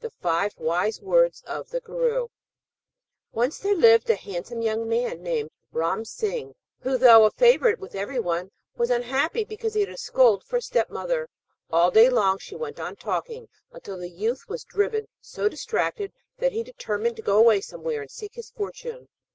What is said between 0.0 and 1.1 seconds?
THE FIVE WISE